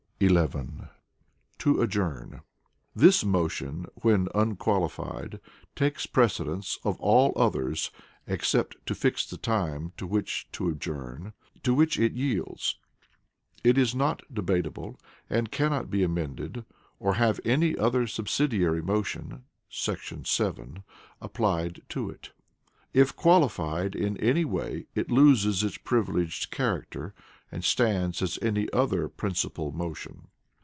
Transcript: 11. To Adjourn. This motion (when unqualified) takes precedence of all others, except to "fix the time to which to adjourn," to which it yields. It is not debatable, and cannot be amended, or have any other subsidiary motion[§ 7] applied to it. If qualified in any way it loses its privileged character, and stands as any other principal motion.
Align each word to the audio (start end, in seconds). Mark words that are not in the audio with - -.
11. 0.23 0.87
To 1.57 1.81
Adjourn. 1.81 2.43
This 2.95 3.23
motion 3.25 3.87
(when 4.03 4.27
unqualified) 4.35 5.39
takes 5.75 6.05
precedence 6.05 6.77
of 6.83 7.01
all 7.01 7.33
others, 7.35 7.89
except 8.27 8.75
to 8.85 8.93
"fix 8.93 9.25
the 9.27 9.37
time 9.37 9.93
to 9.97 10.05
which 10.05 10.47
to 10.51 10.69
adjourn," 10.69 11.33
to 11.63 11.73
which 11.73 11.97
it 11.97 12.11
yields. 12.13 12.77
It 13.63 13.79
is 13.79 13.95
not 13.95 14.21
debatable, 14.31 14.99
and 15.27 15.51
cannot 15.51 15.89
be 15.89 16.03
amended, 16.03 16.65
or 16.99 17.15
have 17.15 17.39
any 17.43 17.75
other 17.75 18.05
subsidiary 18.05 18.83
motion[§ 18.83 19.43
7] 20.27 20.83
applied 21.19 21.81
to 21.89 22.11
it. 22.11 22.31
If 22.93 23.15
qualified 23.15 23.95
in 23.95 24.17
any 24.17 24.45
way 24.45 24.85
it 24.93 25.09
loses 25.09 25.63
its 25.63 25.77
privileged 25.79 26.51
character, 26.51 27.15
and 27.53 27.65
stands 27.65 28.21
as 28.21 28.39
any 28.41 28.71
other 28.71 29.09
principal 29.09 29.73
motion. 29.73 30.27